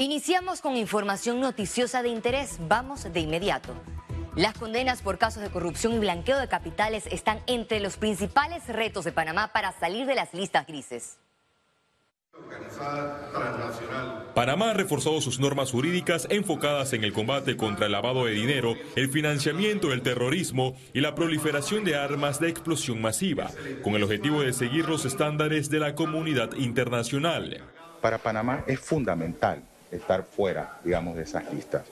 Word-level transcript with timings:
Iniciamos 0.00 0.60
con 0.60 0.76
información 0.76 1.40
noticiosa 1.40 2.04
de 2.04 2.08
interés. 2.08 2.58
Vamos 2.68 3.12
de 3.12 3.18
inmediato. 3.18 3.74
Las 4.36 4.56
condenas 4.56 5.02
por 5.02 5.18
casos 5.18 5.42
de 5.42 5.50
corrupción 5.50 5.92
y 5.92 5.98
blanqueo 5.98 6.38
de 6.38 6.46
capitales 6.46 7.08
están 7.10 7.40
entre 7.48 7.80
los 7.80 7.96
principales 7.96 8.68
retos 8.68 9.04
de 9.04 9.10
Panamá 9.10 9.48
para 9.52 9.72
salir 9.72 10.06
de 10.06 10.14
las 10.14 10.32
listas 10.34 10.68
grises. 10.68 11.18
Panamá 14.36 14.70
ha 14.70 14.74
reforzado 14.74 15.20
sus 15.20 15.40
normas 15.40 15.72
jurídicas 15.72 16.28
enfocadas 16.30 16.92
en 16.92 17.02
el 17.02 17.12
combate 17.12 17.56
contra 17.56 17.86
el 17.86 17.92
lavado 17.92 18.26
de 18.26 18.34
dinero, 18.34 18.76
el 18.94 19.10
financiamiento 19.10 19.88
del 19.88 20.02
terrorismo 20.02 20.76
y 20.94 21.00
la 21.00 21.16
proliferación 21.16 21.82
de 21.82 21.96
armas 21.96 22.38
de 22.38 22.48
explosión 22.48 23.02
masiva, 23.02 23.50
con 23.82 23.96
el 23.96 24.04
objetivo 24.04 24.42
de 24.42 24.52
seguir 24.52 24.88
los 24.88 25.04
estándares 25.04 25.70
de 25.70 25.80
la 25.80 25.96
comunidad 25.96 26.52
internacional. 26.54 27.64
Para 28.00 28.18
Panamá 28.18 28.62
es 28.68 28.78
fundamental 28.78 29.67
estar 29.90 30.24
fuera, 30.24 30.78
digamos, 30.84 31.16
de 31.16 31.22
esas 31.22 31.52
listas. 31.52 31.82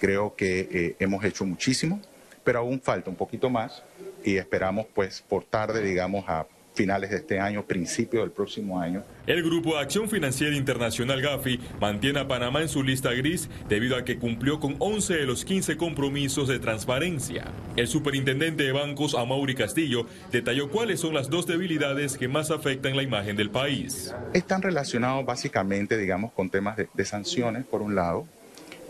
Creo 0.00 0.34
que 0.34 0.68
eh, 0.70 0.96
hemos 0.98 1.24
hecho 1.24 1.44
muchísimo, 1.44 2.00
pero 2.42 2.58
aún 2.60 2.80
falta 2.80 3.10
un 3.10 3.16
poquito 3.16 3.48
más 3.50 3.82
y 4.24 4.36
esperamos, 4.36 4.86
pues, 4.94 5.22
por 5.22 5.44
tarde, 5.44 5.82
digamos, 5.82 6.24
a 6.28 6.46
finales 6.74 7.10
de 7.10 7.16
este 7.16 7.40
año, 7.40 7.64
principio 7.66 8.20
del 8.20 8.30
próximo 8.30 8.80
año. 8.80 9.04
El 9.26 9.42
Grupo 9.42 9.74
de 9.74 9.80
Acción 9.80 10.08
Financiera 10.08 10.54
Internacional 10.56 11.22
GAFI 11.22 11.60
mantiene 11.80 12.20
a 12.20 12.28
Panamá 12.28 12.60
en 12.60 12.68
su 12.68 12.82
lista 12.82 13.12
gris 13.12 13.48
debido 13.68 13.96
a 13.96 14.04
que 14.04 14.18
cumplió 14.18 14.60
con 14.60 14.76
11 14.78 15.14
de 15.14 15.26
los 15.26 15.44
15 15.44 15.76
compromisos 15.76 16.48
de 16.48 16.58
transparencia. 16.58 17.44
El 17.76 17.86
superintendente 17.86 18.64
de 18.64 18.72
bancos, 18.72 19.14
Amaury 19.14 19.54
Castillo, 19.54 20.06
detalló 20.32 20.68
cuáles 20.70 21.00
son 21.00 21.14
las 21.14 21.30
dos 21.30 21.46
debilidades 21.46 22.18
que 22.18 22.28
más 22.28 22.50
afectan 22.50 22.96
la 22.96 23.02
imagen 23.02 23.36
del 23.36 23.50
país. 23.50 24.14
Están 24.32 24.62
relacionados 24.62 25.24
básicamente, 25.24 25.96
digamos, 25.96 26.32
con 26.32 26.50
temas 26.50 26.76
de, 26.76 26.88
de 26.92 27.04
sanciones, 27.04 27.64
por 27.64 27.82
un 27.82 27.94
lado, 27.94 28.26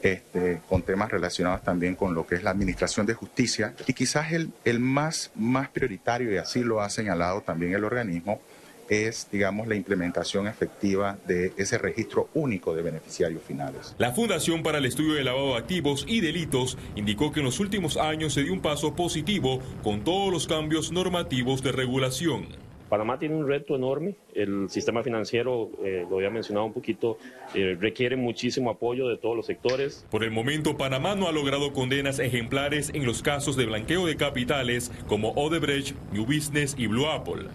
este, 0.05 0.61
con 0.69 0.83
temas 0.83 1.11
relacionados 1.11 1.63
también 1.63 1.97
con 1.97 2.15
lo 2.15 2.27
que 2.27 2.35
es 2.35 2.43
la 2.43 2.51
administración 2.51 3.07
de 3.07 3.15
justicia 3.15 3.75
y 3.87 3.95
quizás 3.95 4.33
el, 4.33 4.53
el 4.65 4.79
más, 4.79 5.31
más 5.35 5.69
prioritario, 5.71 6.33
y 6.33 6.37
así 6.37 6.63
lo 6.63 6.83
ha 6.83 6.91
señalado 6.91 7.41
también 7.41 7.75
el 7.75 7.85
organismo, 7.85 8.41
es, 8.89 9.29
digamos, 9.33 9.67
la 9.67 9.77
implementación 9.77 10.47
efectiva 10.47 11.17
de 11.27 11.53
ese 11.57 11.79
registro 11.79 12.29
único 12.35 12.75
de 12.75 12.83
beneficiarios 12.83 13.43
finales. 13.43 13.95
La 13.99 14.13
Fundación 14.13 14.63
para 14.63 14.79
el 14.79 14.85
Estudio 14.85 15.15
de 15.15 15.25
Lavado 15.25 15.53
de 15.53 15.59
Activos 15.59 16.05
y 16.07 16.21
Delitos 16.21 16.77
indicó 16.95 17.33
que 17.33 17.41
en 17.41 17.47
los 17.47 17.61
últimos 17.61 17.97
años 17.97 18.35
se 18.35 18.43
dio 18.43 18.53
un 18.53 18.61
paso 18.61 18.95
positivo 18.95 19.61
con 19.83 20.05
todos 20.05 20.31
los 20.31 20.47
cambios 20.47 20.93
normativos 20.93 21.63
de 21.63 21.73
regulación. 21.73 22.64
Panamá 22.95 23.19
tiene 23.19 23.35
un 23.35 23.49
reto 23.49 23.75
enorme, 23.75 24.15
el 24.35 24.71
sistema 24.71 25.03
financiero, 25.03 25.69
eh, 25.83 26.07
lo 26.09 26.19
había 26.19 26.31
mencionado 26.31 26.67
un 26.67 26.73
poquito, 26.73 27.19
eh, 27.53 27.77
requiere 27.77 28.15
muchísimo 28.15 28.71
apoyo 28.71 29.09
de 29.09 29.17
todos 29.17 29.35
los 29.35 29.47
sectores. 29.47 30.07
Por 30.13 30.23
el 30.23 30.31
momento, 30.31 30.77
Panamá 30.77 31.17
no 31.17 31.27
ha 31.27 31.33
logrado 31.33 31.73
condenas 31.73 32.21
ejemplares 32.21 32.93
en 32.95 33.05
los 33.05 33.21
casos 33.21 33.57
de 33.57 33.67
blanqueo 33.67 34.07
de 34.07 34.17
capitales 34.17 34.93
como 35.09 35.31
Odebrecht, 35.31 35.97
New 36.13 36.25
Business 36.25 36.77
y 36.79 36.87
Blue 36.87 37.09
Apple. 37.09 37.49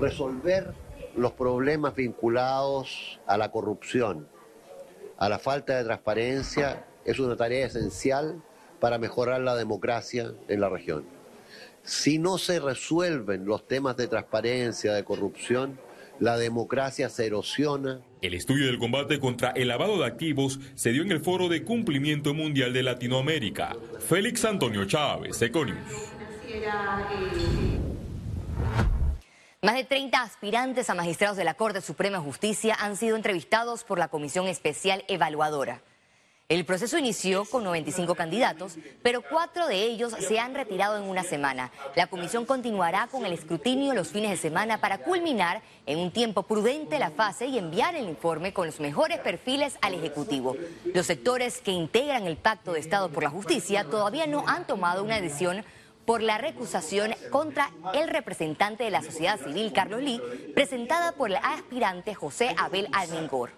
Resolver 0.00 0.74
los 1.14 1.30
problemas 1.34 1.94
vinculados 1.94 3.20
a 3.28 3.38
la 3.38 3.52
corrupción, 3.52 4.26
a 5.18 5.28
la 5.28 5.38
falta 5.38 5.76
de 5.76 5.84
transparencia, 5.84 6.84
es 7.04 7.20
una 7.20 7.36
tarea 7.36 7.64
esencial 7.64 8.42
para 8.80 8.98
mejorar 8.98 9.40
la 9.40 9.54
democracia 9.54 10.32
en 10.48 10.60
la 10.60 10.68
región. 10.68 11.19
Si 11.82 12.18
no 12.18 12.38
se 12.38 12.60
resuelven 12.60 13.46
los 13.46 13.66
temas 13.66 13.96
de 13.96 14.06
transparencia, 14.06 14.92
de 14.92 15.04
corrupción, 15.04 15.78
la 16.20 16.36
democracia 16.36 17.08
se 17.08 17.26
erosiona. 17.26 18.00
El 18.20 18.34
estudio 18.34 18.66
del 18.66 18.78
combate 18.78 19.18
contra 19.18 19.50
el 19.50 19.68
lavado 19.68 19.98
de 19.98 20.06
activos 20.06 20.60
se 20.74 20.90
dio 20.92 21.02
en 21.02 21.10
el 21.10 21.20
Foro 21.20 21.48
de 21.48 21.64
Cumplimiento 21.64 22.34
Mundial 22.34 22.72
de 22.72 22.82
Latinoamérica. 22.82 23.74
Félix 23.98 24.44
Antonio 24.44 24.84
Chávez, 24.84 25.40
Econius. 25.40 25.78
Más 29.62 29.74
de 29.74 29.84
30 29.84 30.22
aspirantes 30.22 30.90
a 30.90 30.94
magistrados 30.94 31.36
de 31.36 31.44
la 31.44 31.54
Corte 31.54 31.80
Suprema 31.80 32.18
de 32.18 32.24
Justicia 32.24 32.76
han 32.78 32.96
sido 32.96 33.16
entrevistados 33.16 33.84
por 33.84 33.98
la 33.98 34.08
Comisión 34.08 34.46
Especial 34.46 35.04
Evaluadora. 35.08 35.82
El 36.50 36.64
proceso 36.64 36.98
inició 36.98 37.44
con 37.44 37.62
95 37.62 38.16
candidatos, 38.16 38.76
pero 39.04 39.22
cuatro 39.22 39.68
de 39.68 39.84
ellos 39.84 40.12
se 40.18 40.40
han 40.40 40.52
retirado 40.52 40.96
en 40.96 41.04
una 41.04 41.22
semana. 41.22 41.70
La 41.94 42.08
comisión 42.08 42.44
continuará 42.44 43.06
con 43.06 43.24
el 43.24 43.32
escrutinio 43.32 43.94
los 43.94 44.08
fines 44.08 44.32
de 44.32 44.36
semana 44.36 44.80
para 44.80 44.98
culminar 44.98 45.62
en 45.86 46.00
un 46.00 46.10
tiempo 46.10 46.42
prudente 46.42 46.98
la 46.98 47.12
fase 47.12 47.46
y 47.46 47.56
enviar 47.56 47.94
el 47.94 48.08
informe 48.08 48.52
con 48.52 48.66
los 48.66 48.80
mejores 48.80 49.20
perfiles 49.20 49.78
al 49.80 49.94
Ejecutivo. 49.94 50.56
Los 50.92 51.06
sectores 51.06 51.60
que 51.60 51.70
integran 51.70 52.26
el 52.26 52.36
Pacto 52.36 52.72
de 52.72 52.80
Estado 52.80 53.10
por 53.10 53.22
la 53.22 53.30
Justicia 53.30 53.84
todavía 53.84 54.26
no 54.26 54.42
han 54.48 54.66
tomado 54.66 55.04
una 55.04 55.20
decisión 55.20 55.64
por 56.04 56.20
la 56.20 56.38
recusación 56.38 57.14
contra 57.30 57.70
el 57.94 58.08
representante 58.08 58.82
de 58.82 58.90
la 58.90 59.02
sociedad 59.02 59.38
civil, 59.38 59.72
Carlos 59.72 60.02
Lee, 60.02 60.20
presentada 60.52 61.12
por 61.12 61.30
el 61.30 61.36
aspirante 61.36 62.12
José 62.12 62.56
Abel 62.58 62.88
Almengor. 62.90 63.52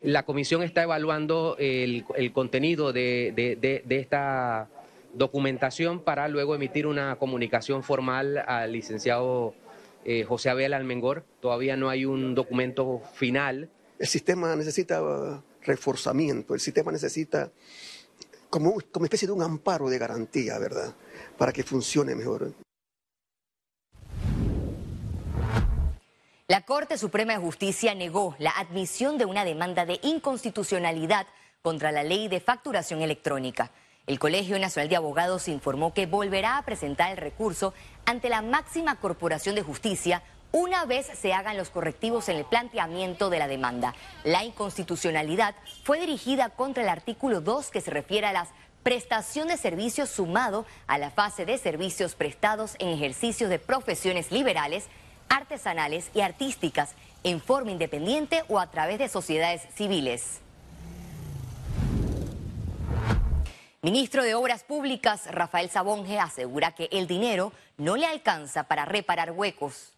La 0.00 0.24
comisión 0.24 0.62
está 0.62 0.84
evaluando 0.84 1.56
el, 1.58 2.04
contenido 2.32 2.92
de, 2.92 3.84
esta 3.88 4.68
documentación 5.14 6.00
para 6.00 6.28
luego 6.28 6.54
emitir 6.54 6.86
una 6.86 7.16
comunicación 7.16 7.82
formal 7.82 8.38
al 8.46 8.72
licenciado 8.72 9.54
eh, 10.04 10.22
José 10.22 10.50
Abel 10.50 10.72
Almengor. 10.72 11.24
Todavía 11.40 11.76
no 11.76 11.88
hay 11.88 12.04
un 12.04 12.36
documento 12.36 13.02
final. 13.14 13.70
El 13.98 14.06
sistema 14.06 14.54
necesita 14.54 15.42
reforzamiento, 15.62 16.54
el 16.54 16.60
sistema 16.60 16.92
necesita 16.92 17.50
como, 18.48 18.78
como 18.92 19.04
especie 19.04 19.26
de 19.26 19.32
un 19.32 19.42
amparo 19.42 19.90
de 19.90 19.98
garantía, 19.98 20.58
¿verdad? 20.58 20.94
Para 21.36 21.52
que 21.52 21.64
funcione 21.64 22.14
mejor. 22.14 22.52
La 26.50 26.62
Corte 26.62 26.96
Suprema 26.96 27.34
de 27.34 27.40
Justicia 27.40 27.94
negó 27.94 28.34
la 28.38 28.52
admisión 28.52 29.18
de 29.18 29.26
una 29.26 29.44
demanda 29.44 29.84
de 29.84 30.00
inconstitucionalidad 30.02 31.26
contra 31.60 31.92
la 31.92 32.02
ley 32.02 32.28
de 32.28 32.40
facturación 32.40 33.02
electrónica. 33.02 33.70
El 34.06 34.18
Colegio 34.18 34.58
Nacional 34.58 34.88
de 34.88 34.96
Abogados 34.96 35.46
informó 35.46 35.92
que 35.92 36.06
volverá 36.06 36.56
a 36.56 36.64
presentar 36.64 37.10
el 37.10 37.18
recurso 37.18 37.74
ante 38.06 38.30
la 38.30 38.40
máxima 38.40 38.96
corporación 38.96 39.56
de 39.56 39.62
justicia 39.62 40.22
una 40.50 40.86
vez 40.86 41.10
se 41.20 41.34
hagan 41.34 41.58
los 41.58 41.68
correctivos 41.68 42.30
en 42.30 42.38
el 42.38 42.46
planteamiento 42.46 43.28
de 43.28 43.40
la 43.40 43.46
demanda. 43.46 43.94
La 44.24 44.42
inconstitucionalidad 44.42 45.54
fue 45.84 46.00
dirigida 46.00 46.48
contra 46.48 46.82
el 46.82 46.88
artículo 46.88 47.42
2 47.42 47.70
que 47.70 47.82
se 47.82 47.90
refiere 47.90 48.26
a 48.26 48.32
la 48.32 48.48
prestación 48.82 49.48
de 49.48 49.58
servicios 49.58 50.08
sumado 50.08 50.64
a 50.86 50.96
la 50.96 51.10
fase 51.10 51.44
de 51.44 51.58
servicios 51.58 52.14
prestados 52.14 52.74
en 52.78 52.88
ejercicios 52.88 53.50
de 53.50 53.58
profesiones 53.58 54.32
liberales 54.32 54.88
artesanales 55.28 56.10
y 56.14 56.20
artísticas 56.20 56.94
en 57.24 57.40
forma 57.40 57.70
independiente 57.70 58.44
o 58.48 58.58
a 58.58 58.70
través 58.70 58.98
de 58.98 59.08
sociedades 59.08 59.62
civiles. 59.74 60.40
Ministro 63.80 64.24
de 64.24 64.34
Obras 64.34 64.64
Públicas 64.64 65.26
Rafael 65.30 65.70
Sabonge 65.70 66.18
asegura 66.18 66.72
que 66.72 66.88
el 66.90 67.06
dinero 67.06 67.52
no 67.76 67.96
le 67.96 68.06
alcanza 68.06 68.64
para 68.64 68.84
reparar 68.84 69.30
huecos. 69.30 69.92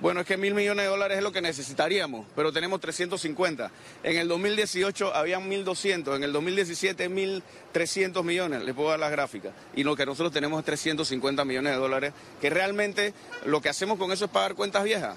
Bueno, 0.00 0.20
es 0.20 0.26
que 0.26 0.36
mil 0.36 0.54
millones 0.54 0.84
de 0.84 0.90
dólares 0.90 1.18
es 1.18 1.24
lo 1.24 1.32
que 1.32 1.40
necesitaríamos, 1.42 2.24
pero 2.36 2.52
tenemos 2.52 2.80
350. 2.80 3.70
En 4.04 4.16
el 4.16 4.28
2018 4.28 5.12
habían 5.12 5.50
1.200, 5.50 6.14
en 6.14 6.22
el 6.22 6.32
2017 6.32 7.10
1.300 7.10 8.22
millones, 8.22 8.62
les 8.62 8.76
puedo 8.76 8.90
dar 8.90 9.00
las 9.00 9.10
gráficas. 9.10 9.52
Y 9.74 9.82
lo 9.82 9.96
que 9.96 10.06
nosotros 10.06 10.32
tenemos 10.32 10.60
es 10.60 10.66
350 10.66 11.44
millones 11.44 11.72
de 11.72 11.78
dólares, 11.78 12.12
que 12.40 12.48
realmente 12.48 13.12
lo 13.44 13.60
que 13.60 13.70
hacemos 13.70 13.98
con 13.98 14.12
eso 14.12 14.26
es 14.26 14.30
pagar 14.30 14.54
cuentas 14.54 14.84
viejas. 14.84 15.16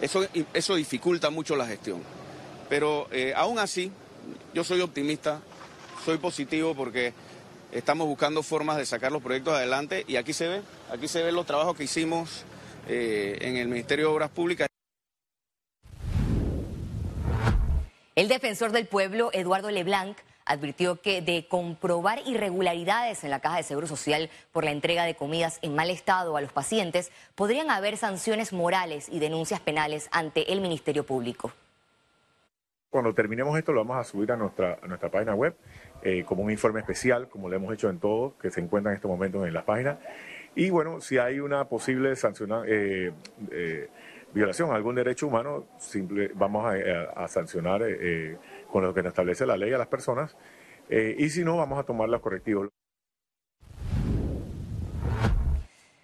Eso, 0.00 0.24
eso 0.52 0.76
dificulta 0.76 1.30
mucho 1.30 1.56
la 1.56 1.66
gestión. 1.66 2.02
Pero 2.68 3.08
eh, 3.10 3.32
aún 3.34 3.58
así, 3.58 3.90
yo 4.52 4.62
soy 4.62 4.80
optimista, 4.80 5.40
soy 6.04 6.18
positivo 6.18 6.76
porque 6.76 7.12
estamos 7.72 8.06
buscando 8.06 8.44
formas 8.44 8.76
de 8.76 8.86
sacar 8.86 9.10
los 9.10 9.22
proyectos 9.22 9.54
adelante 9.54 10.04
y 10.06 10.16
aquí 10.16 10.32
se 10.32 10.46
ve, 10.46 10.62
aquí 10.92 11.08
se 11.08 11.22
ven 11.24 11.34
los 11.34 11.46
trabajos 11.46 11.76
que 11.76 11.84
hicimos 11.84 12.44
eh, 12.88 13.38
en 13.40 13.56
el 13.56 13.68
Ministerio 13.68 14.08
de 14.08 14.14
Obras 14.14 14.30
Públicas. 14.30 14.68
El 18.14 18.28
defensor 18.28 18.70
del 18.70 18.86
pueblo, 18.86 19.30
Eduardo 19.32 19.70
Leblanc, 19.70 20.16
advirtió 20.44 21.00
que 21.00 21.22
de 21.22 21.46
comprobar 21.48 22.22
irregularidades 22.26 23.24
en 23.24 23.30
la 23.30 23.40
Caja 23.40 23.56
de 23.56 23.62
Seguro 23.62 23.86
Social 23.86 24.30
por 24.52 24.64
la 24.64 24.70
entrega 24.70 25.04
de 25.04 25.16
comidas 25.16 25.58
en 25.62 25.74
mal 25.74 25.90
estado 25.90 26.36
a 26.36 26.40
los 26.40 26.52
pacientes, 26.52 27.10
podrían 27.34 27.70
haber 27.70 27.96
sanciones 27.96 28.52
morales 28.52 29.08
y 29.10 29.18
denuncias 29.18 29.60
penales 29.60 30.08
ante 30.12 30.52
el 30.52 30.60
Ministerio 30.60 31.04
Público. 31.04 31.52
Cuando 32.94 33.12
terminemos 33.12 33.58
esto 33.58 33.72
lo 33.72 33.84
vamos 33.84 33.96
a 33.96 34.08
subir 34.08 34.30
a 34.30 34.36
nuestra, 34.36 34.78
nuestra 34.86 35.10
página 35.10 35.34
web 35.34 35.56
eh, 36.04 36.22
como 36.24 36.44
un 36.44 36.52
informe 36.52 36.78
especial, 36.78 37.28
como 37.28 37.48
lo 37.48 37.56
hemos 37.56 37.74
hecho 37.74 37.90
en 37.90 37.98
todos, 37.98 38.34
que 38.34 38.52
se 38.52 38.60
encuentran 38.60 38.92
en 38.92 38.98
estos 38.98 39.10
momentos 39.10 39.44
en 39.48 39.52
las 39.52 39.64
páginas. 39.64 39.98
Y 40.54 40.70
bueno, 40.70 41.00
si 41.00 41.18
hay 41.18 41.40
una 41.40 41.64
posible 41.64 42.12
eh, 42.12 43.12
eh, 43.50 43.88
violación 44.32 44.70
a 44.70 44.76
algún 44.76 44.94
derecho 44.94 45.26
humano, 45.26 45.66
simple, 45.76 46.30
vamos 46.36 46.72
a, 47.16 47.26
sancionar 47.26 47.82
con 48.70 48.84
lo 48.84 48.94
que 48.94 49.02
nos 49.02 49.10
establece 49.10 49.44
la 49.44 49.56
ley 49.56 49.72
a 49.72 49.78
las 49.78 49.88
personas 49.88 50.36
y 50.88 51.28
si 51.30 51.42
no, 51.42 51.56
vamos 51.56 51.80
a 51.80 51.82
tomar 51.82 52.08
los 52.08 52.20
correctivos. 52.20 52.68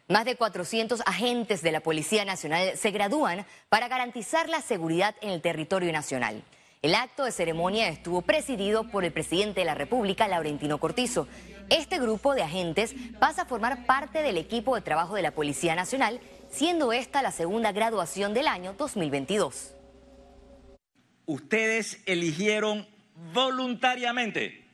Más 0.09 0.25
de 0.25 0.35
400 0.35 1.03
agentes 1.07 1.63
de 1.63 1.71
la 1.71 1.83
Policía 1.83 2.25
Nacional 2.25 2.77
se 2.77 2.91
gradúan 2.91 3.47
para 3.69 3.87
garantizar 3.87 4.49
la 4.49 4.61
seguridad 4.61 5.15
en 5.21 5.31
el 5.31 5.41
territorio 5.41 5.93
nacional. 5.93 6.43
El 6.83 6.95
acto 6.95 7.25
de 7.25 7.33
ceremonia 7.33 7.89
estuvo 7.91 8.23
presidido 8.23 8.85
por 8.89 9.05
el 9.05 9.13
presidente 9.13 9.61
de 9.61 9.67
la 9.67 9.75
República, 9.75 10.29
Laurentino 10.29 10.79
Cortizo. 10.79 11.29
Este 11.69 11.99
grupo 11.99 12.35
de 12.35 12.43
agentes 12.43 12.95
pasa 13.19 13.43
a 13.43 13.45
formar 13.45 13.85
parte 13.85 14.23
del 14.23 14.39
equipo 14.39 14.75
de 14.75 14.81
trabajo 14.81 15.15
de 15.15 15.21
la 15.21 15.33
Policía 15.33 15.75
Nacional, 15.75 16.21
siendo 16.51 16.95
esta 16.95 17.21
la 17.21 17.33
segunda 17.33 17.73
graduación 17.73 18.33
del 18.33 18.49
año 18.49 18.73
2022. 18.73 19.75
Ustedes 21.27 22.03
eligieron 22.07 22.89
voluntariamente 23.35 24.65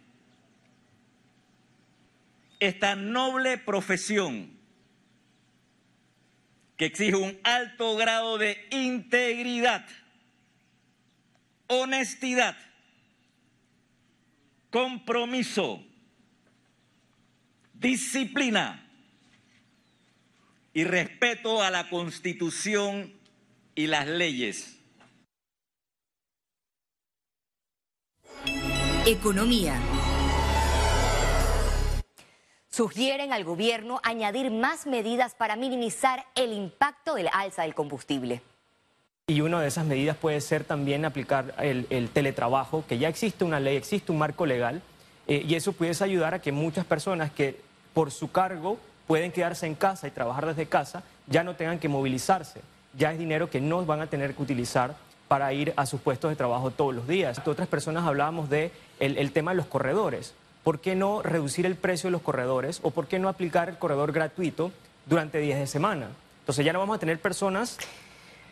esta 2.60 2.94
noble 2.94 3.58
profesión 3.58 4.56
que 6.76 6.86
exige 6.86 7.16
un 7.16 7.36
alto 7.42 7.96
grado 7.96 8.38
de 8.38 8.58
integridad, 8.70 9.84
honestidad, 11.68 12.56
compromiso, 14.70 15.84
disciplina 17.72 18.88
y 20.72 20.84
respeto 20.84 21.62
a 21.62 21.70
la 21.70 21.88
Constitución 21.88 23.12
y 23.74 23.86
las 23.86 24.06
leyes. 24.06 24.78
Economía. 29.06 29.80
Sugieren 32.68 33.32
al 33.32 33.44
gobierno 33.44 34.00
añadir 34.02 34.50
más 34.50 34.86
medidas 34.86 35.34
para 35.34 35.56
minimizar 35.56 36.26
el 36.34 36.52
impacto 36.52 37.14
de 37.14 37.22
la 37.22 37.30
alza 37.30 37.62
del 37.62 37.74
combustible. 37.74 38.42
Y 39.28 39.40
una 39.40 39.60
de 39.60 39.66
esas 39.66 39.84
medidas 39.84 40.16
puede 40.16 40.40
ser 40.40 40.62
también 40.62 41.04
aplicar 41.04 41.54
el, 41.58 42.08
teletrabajo, 42.10 42.84
que 42.88 42.98
ya 42.98 43.08
existe 43.08 43.44
una 43.44 43.58
ley, 43.58 43.76
existe 43.76 44.12
un 44.12 44.18
marco 44.18 44.46
legal, 44.46 44.82
eh, 45.26 45.44
y 45.46 45.56
eso 45.56 45.72
puede 45.72 45.92
ayudar 46.04 46.34
a 46.34 46.38
que 46.40 46.52
muchas 46.52 46.84
personas 46.84 47.32
que 47.32 47.60
por 47.92 48.12
su 48.12 48.30
cargo 48.30 48.78
pueden 49.08 49.32
quedarse 49.32 49.66
en 49.66 49.74
casa 49.74 50.06
y 50.06 50.12
trabajar 50.12 50.46
desde 50.46 50.66
casa, 50.66 51.02
ya 51.26 51.42
no 51.42 51.56
tengan 51.56 51.80
que 51.80 51.88
movilizarse. 51.88 52.60
Ya 52.96 53.12
es 53.12 53.18
dinero 53.18 53.50
que 53.50 53.60
no 53.60 53.84
van 53.84 54.00
a 54.00 54.06
tener 54.06 54.34
que 54.34 54.42
utilizar 54.42 54.94
para 55.26 55.52
ir 55.52 55.74
a 55.76 55.86
sus 55.86 56.00
puestos 56.00 56.30
de 56.30 56.36
trabajo 56.36 56.70
todos 56.70 56.94
los 56.94 57.08
días. 57.08 57.40
Otras 57.44 57.66
personas 57.66 58.06
hablábamos 58.06 58.48
de 58.48 58.70
el 59.00 59.32
tema 59.32 59.50
de 59.50 59.56
los 59.56 59.66
corredores. 59.66 60.34
¿por 60.66 60.80
qué 60.80 60.96
no 60.96 61.22
reducir 61.22 61.64
el 61.64 61.76
precio 61.76 62.08
de 62.08 62.10
los 62.10 62.22
corredores 62.22 62.80
o 62.82 62.90
por 62.90 63.06
qué 63.06 63.20
no 63.20 63.28
aplicar 63.28 63.68
el 63.68 63.78
corredor 63.78 64.10
gratuito 64.10 64.72
durante 65.06 65.38
días 65.38 65.60
de 65.60 65.68
semana? 65.68 66.08
Entonces 66.40 66.64
ya 66.64 66.72
no 66.72 66.80
vamos 66.80 66.96
a 66.96 66.98
tener 66.98 67.20
personas 67.20 67.78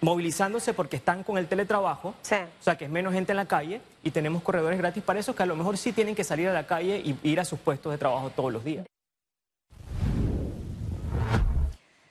movilizándose 0.04 0.74
porque 0.74 0.96
están 0.96 1.24
con 1.24 1.38
el 1.38 1.48
teletrabajo, 1.48 2.10
o 2.10 2.14
sea 2.22 2.76
que 2.76 2.84
es 2.84 2.90
menos 2.90 3.14
gente 3.14 3.32
en 3.32 3.36
la 3.36 3.46
calle 3.46 3.80
y 4.02 4.10
tenemos 4.10 4.42
corredores 4.42 4.78
gratis 4.78 5.02
para 5.02 5.18
eso 5.18 5.34
que 5.34 5.42
a 5.42 5.46
lo 5.46 5.56
mejor 5.56 5.78
sí 5.78 5.92
tienen 5.92 6.14
que 6.14 6.24
salir 6.24 6.46
a 6.48 6.52
la 6.52 6.66
calle 6.66 7.02
y 7.02 7.16
ir 7.22 7.40
a 7.40 7.44
sus 7.44 7.58
puestos 7.58 7.90
de 7.90 7.96
trabajo 7.96 8.28
todos 8.28 8.52
los 8.52 8.62
días. 8.62 8.86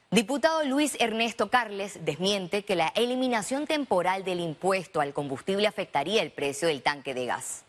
Diputado 0.10 0.64
Luis 0.64 0.98
Ernesto 1.00 1.52
Carles 1.52 2.04
desmiente 2.04 2.66
que 2.66 2.76
la 2.76 2.88
eliminación 2.96 3.68
temporal 3.68 4.24
del 4.24 4.40
impuesto 4.40 5.00
al 5.00 5.14
combustible 5.14 5.68
afectaría 5.68 6.24
el 6.24 6.32
precio 6.32 6.68
del 6.68 6.82
tanque 6.82 7.14
de 7.14 7.28
gas. 7.28 7.64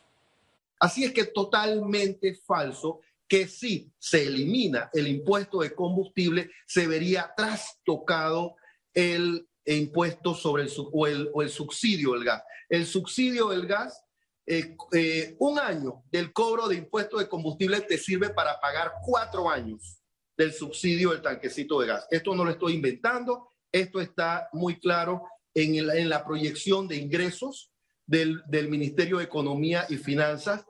Así 0.79 1.05
es 1.05 1.12
que 1.12 1.25
totalmente 1.25 2.35
falso 2.35 3.00
que 3.29 3.47
si 3.47 3.91
se 3.99 4.26
elimina 4.26 4.88
el 4.94 5.06
impuesto 5.06 5.61
de 5.61 5.75
combustible, 5.75 6.50
se 6.67 6.87
vería 6.87 7.32
trastocado 7.37 8.56
el 8.94 9.47
impuesto 9.66 10.34
sobre 10.34 10.64
el, 10.64 10.72
o 10.93 11.06
el, 11.06 11.31
o 11.32 11.43
el 11.43 11.49
subsidio 11.49 12.12
del 12.12 12.25
gas. 12.25 12.43
El 12.69 12.87
subsidio 12.87 13.49
del 13.49 13.66
gas, 13.66 14.05
eh, 14.46 14.76
eh, 14.93 15.37
un 15.38 15.58
año 15.58 16.02
del 16.11 16.32
cobro 16.32 16.69
de 16.69 16.76
impuesto 16.76 17.19
de 17.19 17.28
combustible 17.28 17.81
te 17.81 17.96
sirve 17.96 18.31
para 18.31 18.61
pagar 18.61 18.93
cuatro 19.02 19.49
años 19.49 20.02
del 20.37 20.52
subsidio 20.52 21.11
del 21.11 21.22
tanquecito 21.22 21.81
de 21.81 21.87
gas. 21.87 22.06
Esto 22.11 22.34
no 22.34 22.44
lo 22.44 22.50
estoy 22.50 22.75
inventando, 22.75 23.49
esto 23.72 24.00
está 24.00 24.49
muy 24.52 24.78
claro 24.78 25.22
en, 25.55 25.76
en 25.76 26.08
la 26.08 26.25
proyección 26.25 26.88
de 26.88 26.96
ingresos 26.96 27.70
del, 28.06 28.43
del 28.46 28.69
Ministerio 28.69 29.19
de 29.19 29.25
Economía 29.25 29.87
y 29.88 29.96
Finanzas. 29.96 30.64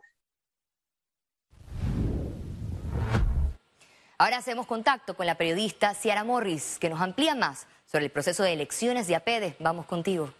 Ahora 4.17 4.37
hacemos 4.37 4.67
contacto 4.67 5.17
con 5.17 5.27
la 5.27 5.37
periodista 5.37 5.93
Ciara 5.95 6.23
Morris, 6.23 6.79
que 6.79 6.89
nos 6.89 7.01
amplía 7.01 7.35
más 7.35 7.67
sobre 7.87 8.07
el 8.07 8.11
proceso 8.11 8.43
de 8.43 8.53
elecciones 8.53 9.07
de 9.07 9.17
APEDE. 9.17 9.57
Vamos 9.59 9.87
contigo. 9.87 10.33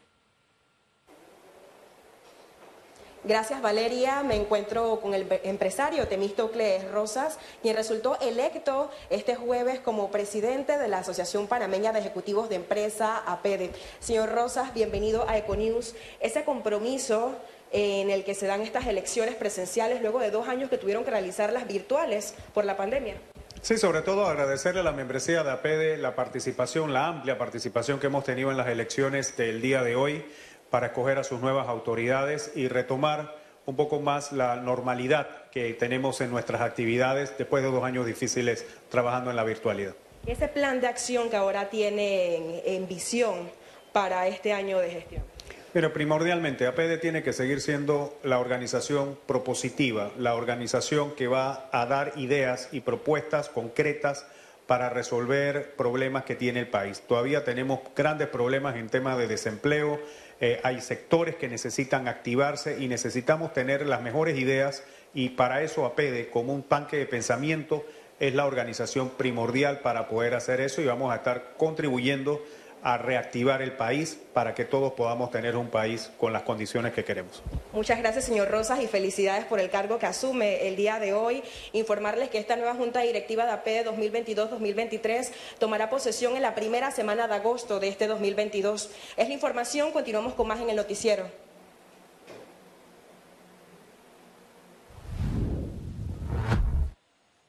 Gracias 3.27 3.63
Valeria, 3.63 4.23
me 4.23 4.37
encuentro 4.37 5.01
con 5.01 5.15
el 5.15 5.27
empresario 5.45 6.07
Temístocles 6.07 6.91
Rosas, 6.91 7.39
quien 7.63 7.75
resultó 7.75 8.21
electo 8.21 8.91
este 9.09 9.35
jueves 9.35 9.81
como 9.81 10.11
presidente 10.11 10.77
de 10.77 10.89
la 10.89 10.99
Asociación 10.99 11.47
Panameña 11.47 11.95
de 11.95 12.01
Ejecutivos 12.01 12.51
de 12.51 12.57
Empresa, 12.57 13.17
APEDE. 13.27 13.71
Señor 13.99 14.31
Rosas, 14.35 14.75
bienvenido 14.75 15.27
a 15.27 15.39
Econews. 15.39 15.95
Ese 16.21 16.45
compromiso 16.45 17.35
en 17.73 18.11
el 18.11 18.25
que 18.25 18.35
se 18.35 18.47
dan 18.47 18.61
estas 18.61 18.87
elecciones 18.87 19.37
presenciales 19.37 20.03
luego 20.03 20.21
de 20.21 20.31
dos 20.31 20.47
años 20.47 20.69
que 20.69 20.77
tuvieron 20.77 21.03
que 21.03 21.11
realizarlas 21.11 21.67
virtuales 21.67 22.35
por 22.53 22.67
la 22.67 22.77
pandemia. 22.77 23.17
Sí, 23.65 23.79
sobre 23.79 24.03
todo 24.03 24.27
agradecerle 24.27 24.81
a 24.81 24.85
la 24.85 24.93
membresía 24.93 25.43
de 25.43 25.51
APEDE 25.51 25.97
la 25.97 26.15
participación, 26.15 26.93
la 26.93 27.07
amplia 27.07 27.39
participación 27.39 27.99
que 27.99 28.09
hemos 28.09 28.23
tenido 28.23 28.51
en 28.51 28.59
las 28.59 28.69
elecciones 28.69 29.39
del 29.39 29.63
día 29.63 29.83
de 29.83 29.97
hoy 29.97 30.23
para 30.69 30.89
escoger 30.89 31.17
a 31.17 31.25
sus 31.25 31.41
nuevas 31.41 31.67
autoridades 31.67 32.53
y 32.55 32.69
retomar 32.69 33.35
un 33.65 33.75
poco 33.75 34.01
más 34.01 34.33
la 34.33 34.57
normalidad 34.57 35.49
que 35.51 35.73
tenemos 35.73 36.21
en 36.21 36.31
nuestras 36.31 36.61
actividades 36.61 37.39
después 37.39 37.63
de 37.63 37.71
dos 37.71 37.83
años 37.85 38.05
difíciles 38.05 38.67
trabajando 38.91 39.31
en 39.31 39.37
la 39.37 39.45
virtualidad. 39.45 39.95
Ese 40.27 40.49
plan 40.49 40.83
de 40.83 40.89
acción 40.89 41.31
que 41.31 41.37
ahora 41.37 41.71
tiene 41.71 42.61
en, 42.67 42.87
visión 42.87 43.51
para 43.95 44.29
este 44.29 44.53
año 44.53 44.79
de 44.79 44.91
gestión. 44.91 45.34
Pero 45.75 45.93
primordialmente, 45.93 46.69
APD 46.69 47.01
tiene 47.01 47.25
que 47.25 47.33
seguir 47.33 47.61
siendo 47.61 48.17
la 48.23 48.39
organización 48.39 49.19
propositiva, 49.27 50.13
la 50.17 50.37
organización 50.37 51.17
que 51.17 51.27
va 51.27 51.69
a 51.73 51.85
dar 51.87 52.13
ideas 52.15 52.69
y 52.71 52.79
propuestas 52.79 53.49
concretas 53.49 54.25
para 54.69 54.89
resolver 54.89 55.75
problemas 55.75 56.23
que 56.27 56.37
tiene 56.37 56.61
el 56.61 56.69
país. 56.69 57.03
Todavía 57.09 57.43
tenemos 57.43 57.81
grandes 57.97 58.29
problemas 58.29 58.77
en 58.77 58.89
temas 58.89 59.19
de 59.19 59.27
desempleo, 59.27 59.99
eh, 60.41 60.61
hay 60.63 60.81
sectores 60.81 61.35
que 61.35 61.49
necesitan 61.49 62.07
activarse 62.07 62.79
y 62.79 62.87
necesitamos 62.87 63.53
tener 63.53 63.85
las 63.85 64.01
mejores 64.01 64.39
ideas 64.39 64.85
y 65.13 65.31
para 65.31 65.63
eso 65.63 65.87
APEDE, 65.87 66.31
como 66.31 66.55
un 66.55 66.63
tanque 66.63 66.99
de 66.99 67.07
pensamiento, 67.07 67.85
es 68.21 68.33
la 68.33 68.47
organización 68.47 69.11
primordial 69.11 69.81
para 69.81 70.07
poder 70.07 70.35
hacer 70.35 70.61
eso 70.61 70.81
y 70.81 70.87
vamos 70.87 71.13
a 71.13 71.17
estar 71.17 71.55
contribuyendo 71.57 72.41
a 72.85 72.99
reactivar 72.99 73.63
el 73.63 73.73
país 73.73 74.17
para 74.35 74.55
que 74.55 74.67
todos 74.67 74.93
podamos 74.93 75.31
tener 75.31 75.57
un 75.57 75.69
país 75.69 76.11
con 76.19 76.35
las 76.35 76.43
condiciones 76.43 76.93
que 76.93 77.03
queremos. 77.03 77.43
Muchas 77.73 77.99
gracias, 77.99 78.27
señor 78.27 78.51
Rosas, 78.51 78.81
y 78.83 78.87
felicidades 78.87 79.47
por 79.47 79.59
el 79.59 79.71
cargo 79.71 79.99
que 79.99 80.05
asume 80.05 80.69
el 80.69 80.77
día 80.77 81.01
de 81.01 81.15
hoy. 81.15 81.43
Informarles 81.73 82.29
que 82.29 82.39
esta 82.39 82.57
nueva 82.57 82.75
Junta 82.75 83.01
Directiva 83.01 83.47
de 83.47 83.53
AP 83.53 83.67
2022-2023 83.87 85.31
tomará 85.59 85.89
posesión 85.89 86.37
en 86.37 86.43
la 86.43 86.55
primera 86.55 86.91
semana 86.91 87.27
de 87.27 87.35
agosto 87.35 87.81
de 87.81 87.89
este 87.89 88.07
2022. 88.07 88.91
Es 89.17 89.29
la 89.29 89.35
información, 89.35 89.91
continuamos 89.91 90.35
con 90.35 90.47
más 90.47 90.61
en 90.61 90.69
el 90.69 90.77
noticiero. 90.77 91.44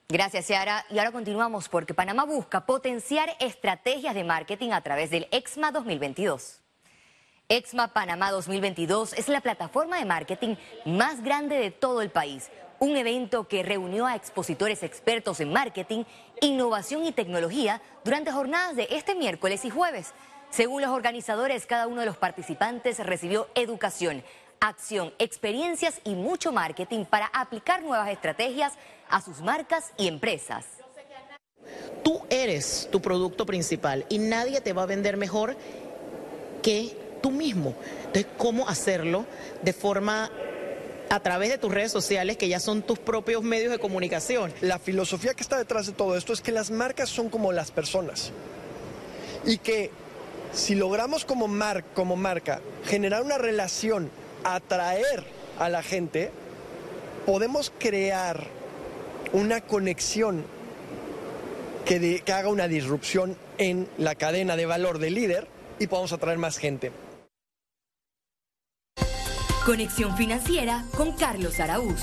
Gracias, 0.07 0.45
Ciara. 0.45 0.85
Y 0.91 0.99
ahora 0.99 1.11
continuamos 1.11 1.67
porque 1.67 1.95
Panamá 1.95 2.25
busca 2.25 2.67
potenciar 2.67 3.35
estrategias 3.39 4.13
de 4.13 4.23
marketing 4.23 4.69
a 4.69 4.81
través 4.81 5.09
del 5.09 5.27
EXMA 5.31 5.71
2022. 5.71 6.61
EXMA 7.49 7.87
Panamá 7.87 8.29
2022 8.29 9.13
es 9.13 9.29
la 9.29 9.41
plataforma 9.41 9.97
de 9.97 10.05
marketing 10.05 10.57
más 10.85 11.23
grande 11.23 11.57
de 11.57 11.71
todo 11.71 12.03
el 12.03 12.11
país. 12.11 12.51
Un 12.77 12.95
evento 12.97 13.47
que 13.47 13.63
reunió 13.63 14.05
a 14.05 14.15
expositores 14.15 14.83
expertos 14.83 15.39
en 15.39 15.51
marketing, 15.51 16.03
innovación 16.39 17.03
y 17.05 17.11
tecnología 17.11 17.81
durante 18.03 18.31
jornadas 18.31 18.75
de 18.75 18.87
este 18.91 19.15
miércoles 19.15 19.65
y 19.65 19.71
jueves. 19.71 20.13
Según 20.51 20.83
los 20.83 20.91
organizadores, 20.91 21.65
cada 21.65 21.87
uno 21.87 22.01
de 22.01 22.05
los 22.05 22.17
participantes 22.17 22.99
recibió 22.99 23.47
educación, 23.55 24.23
acción, 24.59 25.13
experiencias 25.17 25.99
y 26.03 26.13
mucho 26.13 26.51
marketing 26.51 27.05
para 27.05 27.25
aplicar 27.27 27.81
nuevas 27.81 28.09
estrategias 28.09 28.73
a 29.09 29.21
sus 29.21 29.41
marcas 29.41 29.91
y 29.97 30.07
empresas. 30.07 30.65
Tú 32.03 32.21
eres 32.29 32.87
tu 32.91 33.01
producto 33.01 33.45
principal 33.45 34.05
y 34.09 34.19
nadie 34.19 34.61
te 34.61 34.73
va 34.73 34.83
a 34.83 34.85
vender 34.85 35.17
mejor 35.17 35.55
que 36.61 36.95
tú 37.21 37.31
mismo. 37.31 37.75
Entonces, 38.05 38.27
¿cómo 38.37 38.67
hacerlo 38.67 39.25
de 39.63 39.73
forma 39.73 40.31
a 41.09 41.19
través 41.19 41.49
de 41.49 41.57
tus 41.57 41.73
redes 41.73 41.91
sociales, 41.91 42.37
que 42.37 42.47
ya 42.47 42.59
son 42.59 42.81
tus 42.81 42.99
propios 42.99 43.43
medios 43.43 43.71
de 43.71 43.79
comunicación? 43.79 44.53
La 44.61 44.79
filosofía 44.79 45.33
que 45.33 45.41
está 45.41 45.57
detrás 45.57 45.87
de 45.87 45.93
todo 45.93 46.15
esto 46.17 46.33
es 46.33 46.41
que 46.41 46.51
las 46.51 46.71
marcas 46.71 47.09
son 47.09 47.29
como 47.29 47.51
las 47.51 47.71
personas. 47.71 48.31
Y 49.43 49.57
que 49.57 49.91
si 50.53 50.75
logramos 50.75 51.25
como, 51.25 51.47
mar, 51.47 51.83
como 51.93 52.15
marca 52.15 52.61
generar 52.85 53.23
una 53.23 53.37
relación, 53.37 54.09
atraer 54.43 55.23
a 55.59 55.69
la 55.69 55.83
gente, 55.83 56.31
podemos 57.25 57.71
crear 57.77 58.47
una 59.33 59.61
conexión 59.61 60.45
que, 61.85 62.23
haga 62.33 62.49
una 62.49 62.67
disrupción 62.67 63.37
en 63.57 63.87
la 63.97 64.15
cadena 64.15 64.55
de 64.55 64.65
valor 64.65 64.99
del 64.99 65.15
líder 65.15 65.47
y 65.79 65.87
podamos 65.87 66.13
atraer 66.13 66.37
más 66.37 66.57
gente. 66.57 66.91
Conexión 69.65 70.15
financiera 70.15 70.85
con 70.95 71.13
Carlos 71.13 71.59
Araúz. 71.59 72.01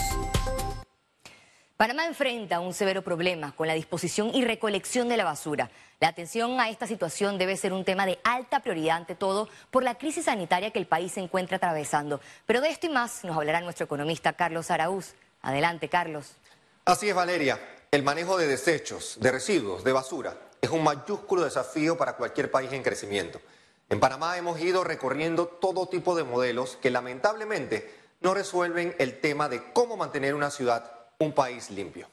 Panamá 1.76 2.07
enfrenta 2.07 2.61
un 2.61 2.75
severo 2.75 3.02
problema 3.02 3.52
con 3.57 3.67
la 3.67 3.75
disposición 3.75 4.31
y 4.35 4.45
recolección 4.45 5.09
de 5.09 5.17
la 5.17 5.25
basura. 5.25 5.69
La 5.99 6.09
atención 6.09 6.61
a 6.61 6.69
esta 6.69 6.87
situación 6.87 7.38
debe 7.38 7.57
ser 7.57 7.73
un 7.73 7.85
tema 7.85 8.07
de 8.07 8.21
alta 8.23 8.61
prioridad 8.61 8.99
ante 8.99 9.17
todo 9.17 9.49
por 9.71 9.83
la 9.83 9.97
crisis 9.97 10.26
sanitaria 10.26 10.71
que 10.71 10.79
el 10.79 10.87
país 10.87 11.11
se 11.11 11.21
encuentra 11.21 11.57
atravesando. 11.57 12.21
Pero 12.47 12.61
de 12.61 12.69
esto 12.69 12.87
y 12.87 12.91
más 12.91 13.25
nos 13.25 13.37
hablará 13.37 13.61
nuestro 13.61 13.87
economista 13.87 14.33
Carlos 14.33 14.71
Araúz. 14.71 15.14
Adelante, 15.41 15.88
Carlos. 15.88 16.37
Así 16.84 17.08
es, 17.08 17.14
Valeria. 17.14 17.60
El 17.92 18.02
manejo 18.02 18.36
de 18.36 18.48
desechos, 18.48 19.16
de 19.20 19.30
residuos, 19.30 19.84
de 19.84 19.92
basura 19.92 20.36
es 20.60 20.70
un 20.70 20.82
mayúsculo 20.82 21.44
desafío 21.44 21.96
para 21.96 22.16
cualquier 22.16 22.50
país 22.50 22.72
en 22.72 22.82
crecimiento. 22.82 23.40
En 23.88 24.00
Panamá 24.00 24.36
hemos 24.36 24.60
ido 24.60 24.82
recorriendo 24.82 25.46
todo 25.46 25.86
tipo 25.86 26.16
de 26.16 26.24
modelos 26.24 26.76
que 26.82 26.90
lamentablemente 26.90 27.94
no 28.20 28.34
resuelven 28.34 28.96
el 28.98 29.20
tema 29.20 29.48
de 29.48 29.72
cómo 29.72 29.96
mantener 29.96 30.34
una 30.34 30.50
ciudad, 30.50 30.90
un 31.20 31.32
país 31.32 31.70
limpio. 31.70 32.08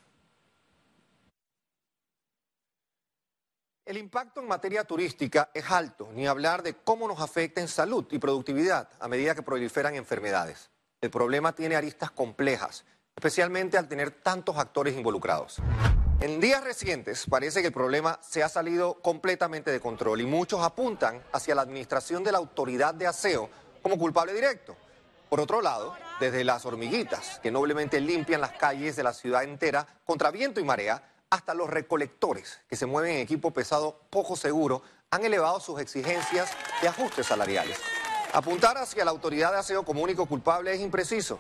El 3.86 3.98
impacto 3.98 4.40
en 4.42 4.48
materia 4.48 4.84
turística 4.84 5.50
es 5.52 5.72
alto, 5.72 6.12
ni 6.14 6.28
hablar 6.28 6.62
de 6.62 6.76
cómo 6.76 7.08
nos 7.08 7.22
afecta 7.22 7.60
en 7.60 7.68
salud 7.68 8.06
y 8.12 8.20
productividad 8.20 8.88
a 9.00 9.08
medida 9.08 9.34
que 9.34 9.42
proliferan 9.42 9.96
enfermedades. 9.96 10.70
El 11.02 11.10
problema 11.10 11.56
tiene 11.56 11.76
aristas 11.76 12.12
complejas, 12.12 12.86
especialmente 13.20 13.78
al 13.78 13.90
tener 13.90 14.12
tantos 14.12 14.58
actores 14.58 14.96
involucrados. 14.96 15.58
En 16.22 16.40
días 16.40 16.64
recientes 16.64 17.26
parece 17.30 17.60
que 17.60 17.68
el 17.68 17.74
problema 17.74 18.18
se 18.22 18.44
ha 18.44 18.48
salido 18.48 18.94
completamente 19.02 19.72
de 19.72 19.82
control 19.82 20.22
y 20.22 20.26
muchos 20.26 20.62
apuntan 20.64 21.22
hacia 21.34 21.54
la 21.54 21.64
administración 21.64 22.24
de 22.24 22.32
la 22.32 22.38
autoridad 22.38 22.94
de 22.94 23.08
aseo 23.08 23.50
como 23.84 23.98
culpable 23.98 24.34
directo. 24.34 24.78
Por 25.28 25.42
otro 25.42 25.62
lado, 25.62 25.98
desde 26.22 26.46
las 26.46 26.66
hormiguitas, 26.66 27.42
que 27.44 27.52
noblemente 27.52 28.00
limpian 28.00 28.40
las 28.40 28.54
calles 28.54 28.96
de 28.96 29.04
la 29.04 29.12
ciudad 29.12 29.44
entera 29.44 29.86
contra 30.06 30.32
viento 30.32 30.62
y 30.62 30.64
marea, 30.64 31.04
hasta 31.30 31.54
los 31.54 31.70
recolectores, 31.70 32.62
que 32.70 32.78
se 32.78 32.86
mueven 32.86 33.16
en 33.16 33.20
equipo 33.20 33.52
pesado 33.52 34.00
poco 34.10 34.38
seguro, 34.38 34.82
han 35.12 35.26
elevado 35.26 35.60
sus 35.60 35.82
exigencias 35.82 36.52
de 36.82 36.88
ajustes 36.88 37.28
salariales. 37.28 37.80
Apuntar 38.32 38.78
hacia 38.78 39.04
la 39.04 39.12
autoridad 39.12 39.52
de 39.52 39.58
aseo 39.58 39.84
como 39.84 40.04
único 40.04 40.26
culpable 40.26 40.74
es 40.74 40.80
impreciso. 40.80 41.38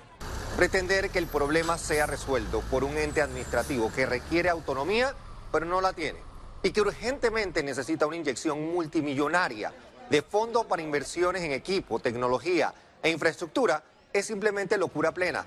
Pretender 0.59 1.09
que 1.09 1.19
el 1.19 1.27
problema 1.27 1.77
sea 1.77 2.05
resuelto 2.05 2.59
por 2.69 2.83
un 2.83 2.97
ente 2.97 3.21
administrativo 3.21 3.93
que 3.95 4.05
requiere 4.05 4.49
autonomía, 4.49 5.15
pero 5.53 5.65
no 5.65 5.79
la 5.79 5.93
tiene, 5.93 6.19
y 6.63 6.71
que 6.71 6.81
urgentemente 6.81 7.63
necesita 7.63 8.05
una 8.05 8.17
inyección 8.17 8.73
multimillonaria 8.73 9.71
de 10.09 10.21
fondos 10.21 10.65
para 10.65 10.81
inversiones 10.81 11.43
en 11.43 11.53
equipo, 11.53 11.99
tecnología 11.99 12.73
e 13.01 13.09
infraestructura, 13.09 13.81
es 14.11 14.25
simplemente 14.25 14.77
locura 14.77 15.13
plena. 15.13 15.45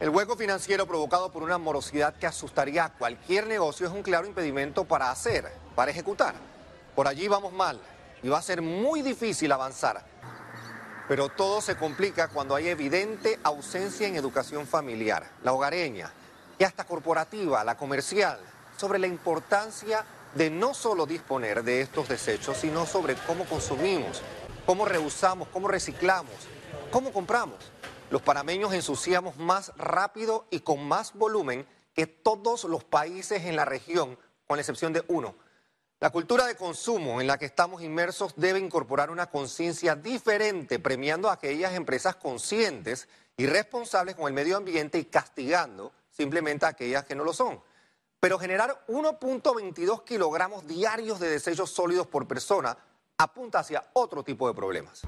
El 0.00 0.08
hueco 0.08 0.34
financiero 0.34 0.88
provocado 0.88 1.30
por 1.30 1.44
una 1.44 1.58
morosidad 1.58 2.16
que 2.16 2.26
asustaría 2.26 2.84
a 2.84 2.92
cualquier 2.94 3.46
negocio 3.46 3.86
es 3.86 3.92
un 3.92 4.02
claro 4.02 4.26
impedimento 4.26 4.84
para 4.84 5.12
hacer, 5.12 5.52
para 5.76 5.92
ejecutar. 5.92 6.34
Por 6.96 7.06
allí 7.06 7.28
vamos 7.28 7.52
mal 7.52 7.80
y 8.24 8.28
va 8.28 8.38
a 8.38 8.42
ser 8.42 8.60
muy 8.60 9.02
difícil 9.02 9.52
avanzar. 9.52 10.04
Pero 11.08 11.30
todo 11.30 11.62
se 11.62 11.76
complica 11.76 12.28
cuando 12.28 12.54
hay 12.54 12.68
evidente 12.68 13.40
ausencia 13.42 14.06
en 14.06 14.16
educación 14.16 14.66
familiar, 14.66 15.26
la 15.42 15.54
hogareña 15.54 16.12
y 16.58 16.64
hasta 16.64 16.84
corporativa, 16.84 17.64
la 17.64 17.78
comercial, 17.78 18.38
sobre 18.76 18.98
la 18.98 19.06
importancia 19.06 20.04
de 20.34 20.50
no 20.50 20.74
solo 20.74 21.06
disponer 21.06 21.64
de 21.64 21.80
estos 21.80 22.08
desechos, 22.08 22.58
sino 22.58 22.84
sobre 22.84 23.14
cómo 23.26 23.46
consumimos, 23.46 24.20
cómo 24.66 24.84
reusamos, 24.84 25.48
cómo 25.48 25.66
reciclamos, 25.66 26.34
cómo 26.90 27.10
compramos. 27.10 27.72
Los 28.10 28.20
panameños 28.20 28.74
ensuciamos 28.74 29.38
más 29.38 29.72
rápido 29.76 30.46
y 30.50 30.60
con 30.60 30.86
más 30.86 31.14
volumen 31.14 31.66
que 31.94 32.06
todos 32.06 32.64
los 32.64 32.84
países 32.84 33.46
en 33.46 33.56
la 33.56 33.64
región, 33.64 34.18
con 34.46 34.58
la 34.58 34.60
excepción 34.60 34.92
de 34.92 35.04
uno. 35.08 35.34
La 36.00 36.10
cultura 36.10 36.46
de 36.46 36.54
consumo 36.54 37.20
en 37.20 37.26
la 37.26 37.38
que 37.38 37.46
estamos 37.46 37.82
inmersos 37.82 38.34
debe 38.36 38.60
incorporar 38.60 39.10
una 39.10 39.26
conciencia 39.26 39.96
diferente, 39.96 40.78
premiando 40.78 41.28
a 41.28 41.32
aquellas 41.32 41.74
empresas 41.74 42.14
conscientes 42.14 43.08
y 43.36 43.46
responsables 43.46 44.14
con 44.14 44.28
el 44.28 44.32
medio 44.32 44.56
ambiente 44.56 44.98
y 44.98 45.06
castigando 45.06 45.92
simplemente 46.08 46.66
a 46.66 46.68
aquellas 46.68 47.04
que 47.04 47.16
no 47.16 47.24
lo 47.24 47.32
son. 47.32 47.60
Pero 48.20 48.38
generar 48.38 48.84
1.22 48.86 50.04
kilogramos 50.04 50.68
diarios 50.68 51.18
de 51.18 51.30
desechos 51.30 51.70
sólidos 51.70 52.06
por 52.06 52.28
persona 52.28 52.78
apunta 53.16 53.58
hacia 53.58 53.82
otro 53.94 54.22
tipo 54.22 54.46
de 54.46 54.54
problemas. 54.54 55.02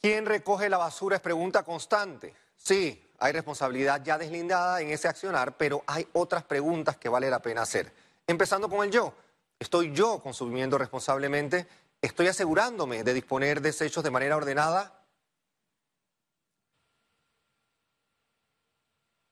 ¿Quién 0.00 0.24
recoge 0.24 0.68
la 0.68 0.78
basura? 0.78 1.16
Es 1.16 1.22
pregunta 1.22 1.64
constante. 1.64 2.32
Sí, 2.56 3.10
hay 3.18 3.32
responsabilidad 3.32 4.00
ya 4.04 4.18
deslindada 4.18 4.82
en 4.82 4.90
ese 4.90 5.08
accionar, 5.08 5.56
pero 5.56 5.82
hay 5.88 6.06
otras 6.12 6.44
preguntas 6.44 6.96
que 6.96 7.08
vale 7.08 7.28
la 7.28 7.42
pena 7.42 7.62
hacer. 7.62 7.92
Empezando 8.28 8.68
con 8.68 8.84
el 8.84 8.92
yo. 8.92 9.12
¿Estoy 9.60 9.92
yo 9.92 10.20
consumiendo 10.22 10.78
responsablemente? 10.78 11.68
¿Estoy 12.00 12.28
asegurándome 12.28 13.04
de 13.04 13.12
disponer 13.12 13.60
desechos 13.60 14.02
de 14.02 14.10
manera 14.10 14.36
ordenada? 14.36 15.04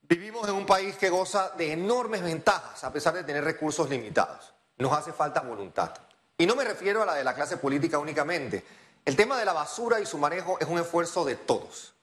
Vivimos 0.02 0.46
en 0.46 0.54
un 0.54 0.66
país 0.66 0.96
que 0.96 1.08
goza 1.08 1.50
de 1.56 1.72
enormes 1.72 2.22
ventajas 2.22 2.84
a 2.84 2.92
pesar 2.92 3.14
de 3.14 3.24
tener 3.24 3.42
recursos 3.42 3.88
limitados. 3.88 4.52
Nos 4.76 4.92
hace 4.92 5.14
falta 5.14 5.40
voluntad. 5.40 5.94
Y 6.36 6.44
no 6.44 6.54
me 6.54 6.64
refiero 6.64 7.02
a 7.02 7.06
la 7.06 7.14
de 7.14 7.24
la 7.24 7.34
clase 7.34 7.56
política 7.56 7.98
únicamente. 7.98 8.62
El 9.06 9.16
tema 9.16 9.38
de 9.38 9.46
la 9.46 9.54
basura 9.54 9.98
y 9.98 10.04
su 10.04 10.18
manejo 10.18 10.58
es 10.60 10.68
un 10.68 10.78
esfuerzo 10.78 11.24
de 11.24 11.36
todos. 11.36 11.94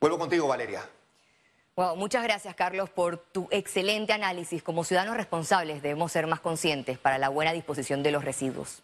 Vuelvo 0.00 0.18
contigo, 0.18 0.48
Valeria. 0.48 0.84
Wow, 1.74 1.96
muchas 1.96 2.22
gracias, 2.22 2.54
Carlos, 2.54 2.90
por 2.90 3.16
tu 3.16 3.48
excelente 3.50 4.12
análisis. 4.12 4.62
Como 4.62 4.84
ciudadanos 4.84 5.16
responsables 5.16 5.80
debemos 5.80 6.12
ser 6.12 6.26
más 6.26 6.40
conscientes 6.40 6.98
para 6.98 7.16
la 7.16 7.30
buena 7.30 7.52
disposición 7.52 8.02
de 8.02 8.10
los 8.10 8.22
residuos. 8.22 8.82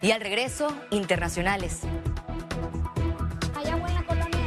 Y 0.00 0.12
al 0.12 0.20
regreso, 0.20 0.72
internacionales. 0.90 1.80
¿Hay 3.56 3.66
agua 3.66 3.88
en 3.88 3.94
la 3.96 4.06
colonia? 4.06 4.38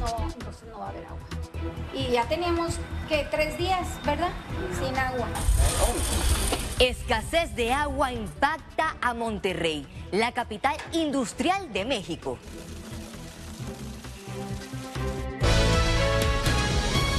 No, 0.00 0.32
entonces 0.32 0.68
no 0.70 0.78
va 0.78 0.86
a 0.86 0.88
haber 0.88 1.04
agua. 1.04 1.20
Y 1.92 2.10
ya 2.10 2.26
teníamos 2.26 2.78
que 3.10 3.26
tres 3.30 3.58
días, 3.58 3.86
¿verdad? 4.06 4.30
Sin 4.82 4.96
agua. 4.96 5.28
Escasez 6.78 7.54
de 7.54 7.74
agua 7.74 8.12
impacta 8.14 8.96
a 9.02 9.12
Monterrey, 9.12 9.86
la 10.10 10.32
capital 10.32 10.76
industrial 10.92 11.70
de 11.74 11.84
México. 11.84 12.38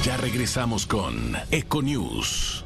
Ya 0.02 0.16
regresamos 0.16 0.86
con 0.86 1.36
Econews. 1.50 2.64